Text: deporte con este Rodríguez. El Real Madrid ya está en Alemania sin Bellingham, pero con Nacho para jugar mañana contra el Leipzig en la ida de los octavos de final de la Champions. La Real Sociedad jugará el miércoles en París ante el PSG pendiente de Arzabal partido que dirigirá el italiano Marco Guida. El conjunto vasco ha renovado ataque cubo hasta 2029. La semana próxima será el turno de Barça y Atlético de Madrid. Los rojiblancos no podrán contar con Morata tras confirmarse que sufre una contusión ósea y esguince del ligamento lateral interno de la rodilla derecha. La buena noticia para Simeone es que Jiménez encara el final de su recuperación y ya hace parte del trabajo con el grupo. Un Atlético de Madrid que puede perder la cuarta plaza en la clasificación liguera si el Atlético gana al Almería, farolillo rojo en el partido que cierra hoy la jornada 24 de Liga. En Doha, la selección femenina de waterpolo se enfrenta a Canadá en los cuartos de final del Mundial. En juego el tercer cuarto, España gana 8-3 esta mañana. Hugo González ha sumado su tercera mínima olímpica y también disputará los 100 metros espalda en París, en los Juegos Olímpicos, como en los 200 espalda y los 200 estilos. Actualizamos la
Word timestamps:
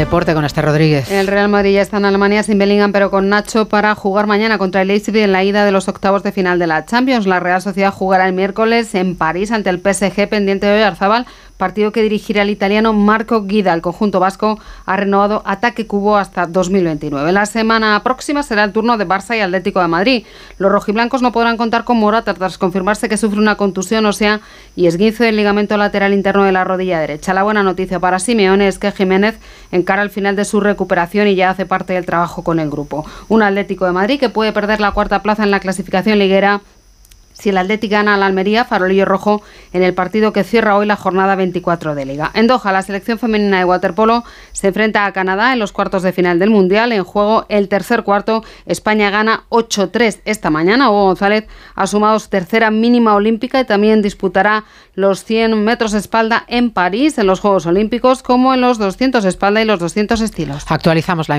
deporte 0.00 0.32
con 0.32 0.46
este 0.46 0.62
Rodríguez. 0.62 1.10
El 1.10 1.26
Real 1.26 1.50
Madrid 1.50 1.74
ya 1.74 1.82
está 1.82 1.98
en 1.98 2.06
Alemania 2.06 2.42
sin 2.42 2.58
Bellingham, 2.58 2.90
pero 2.90 3.10
con 3.10 3.28
Nacho 3.28 3.68
para 3.68 3.94
jugar 3.94 4.26
mañana 4.26 4.56
contra 4.56 4.80
el 4.80 4.88
Leipzig 4.88 5.14
en 5.18 5.30
la 5.30 5.44
ida 5.44 5.66
de 5.66 5.72
los 5.72 5.88
octavos 5.88 6.22
de 6.22 6.32
final 6.32 6.58
de 6.58 6.66
la 6.66 6.86
Champions. 6.86 7.26
La 7.26 7.38
Real 7.38 7.60
Sociedad 7.60 7.92
jugará 7.92 8.26
el 8.26 8.32
miércoles 8.32 8.94
en 8.94 9.14
París 9.14 9.52
ante 9.52 9.68
el 9.68 9.78
PSG 9.78 10.26
pendiente 10.26 10.66
de 10.66 10.82
Arzabal 10.82 11.26
partido 11.60 11.92
que 11.92 12.02
dirigirá 12.02 12.42
el 12.42 12.50
italiano 12.50 12.92
Marco 12.92 13.44
Guida. 13.44 13.74
El 13.74 13.82
conjunto 13.82 14.18
vasco 14.18 14.58
ha 14.86 14.96
renovado 14.96 15.42
ataque 15.44 15.86
cubo 15.86 16.16
hasta 16.16 16.46
2029. 16.46 17.30
La 17.30 17.46
semana 17.46 18.02
próxima 18.02 18.42
será 18.42 18.64
el 18.64 18.72
turno 18.72 18.96
de 18.96 19.06
Barça 19.06 19.36
y 19.36 19.40
Atlético 19.40 19.80
de 19.80 19.86
Madrid. 19.86 20.24
Los 20.58 20.72
rojiblancos 20.72 21.22
no 21.22 21.30
podrán 21.30 21.58
contar 21.58 21.84
con 21.84 21.98
Morata 21.98 22.34
tras 22.34 22.58
confirmarse 22.58 23.08
que 23.08 23.18
sufre 23.18 23.38
una 23.38 23.56
contusión 23.56 24.06
ósea 24.06 24.40
y 24.74 24.86
esguince 24.86 25.24
del 25.24 25.36
ligamento 25.36 25.76
lateral 25.76 26.14
interno 26.14 26.44
de 26.44 26.52
la 26.52 26.64
rodilla 26.64 26.98
derecha. 26.98 27.34
La 27.34 27.42
buena 27.42 27.62
noticia 27.62 28.00
para 28.00 28.18
Simeone 28.18 28.66
es 28.66 28.78
que 28.78 28.90
Jiménez 28.90 29.38
encara 29.70 30.02
el 30.02 30.10
final 30.10 30.34
de 30.34 30.46
su 30.46 30.60
recuperación 30.60 31.28
y 31.28 31.34
ya 31.34 31.50
hace 31.50 31.66
parte 31.66 31.92
del 31.92 32.06
trabajo 32.06 32.42
con 32.42 32.58
el 32.58 32.70
grupo. 32.70 33.04
Un 33.28 33.42
Atlético 33.42 33.84
de 33.84 33.92
Madrid 33.92 34.18
que 34.18 34.30
puede 34.30 34.52
perder 34.52 34.80
la 34.80 34.92
cuarta 34.92 35.22
plaza 35.22 35.44
en 35.44 35.50
la 35.50 35.60
clasificación 35.60 36.18
liguera 36.18 36.62
si 37.40 37.48
el 37.48 37.58
Atlético 37.58 37.90
gana 37.90 38.14
al 38.14 38.22
Almería, 38.22 38.64
farolillo 38.64 39.04
rojo 39.04 39.42
en 39.72 39.82
el 39.82 39.94
partido 39.94 40.32
que 40.32 40.44
cierra 40.44 40.76
hoy 40.76 40.86
la 40.86 40.96
jornada 40.96 41.34
24 41.34 41.94
de 41.94 42.04
Liga. 42.04 42.30
En 42.34 42.46
Doha, 42.46 42.72
la 42.72 42.82
selección 42.82 43.18
femenina 43.18 43.58
de 43.58 43.64
waterpolo 43.64 44.24
se 44.52 44.68
enfrenta 44.68 45.06
a 45.06 45.12
Canadá 45.12 45.52
en 45.52 45.58
los 45.58 45.72
cuartos 45.72 46.02
de 46.02 46.12
final 46.12 46.38
del 46.38 46.50
Mundial. 46.50 46.92
En 46.92 47.02
juego 47.02 47.46
el 47.48 47.68
tercer 47.68 48.04
cuarto, 48.04 48.44
España 48.66 49.10
gana 49.10 49.44
8-3 49.48 50.20
esta 50.24 50.50
mañana. 50.50 50.90
Hugo 50.90 51.06
González 51.06 51.46
ha 51.74 51.86
sumado 51.86 52.18
su 52.18 52.28
tercera 52.28 52.70
mínima 52.70 53.14
olímpica 53.14 53.60
y 53.60 53.64
también 53.64 54.02
disputará 54.02 54.64
los 54.94 55.24
100 55.24 55.64
metros 55.64 55.94
espalda 55.94 56.44
en 56.46 56.70
París, 56.70 57.16
en 57.18 57.26
los 57.26 57.40
Juegos 57.40 57.64
Olímpicos, 57.66 58.22
como 58.22 58.52
en 58.52 58.60
los 58.60 58.78
200 58.78 59.24
espalda 59.24 59.62
y 59.62 59.64
los 59.64 59.80
200 59.80 60.20
estilos. 60.20 60.64
Actualizamos 60.68 61.28
la 61.28 61.36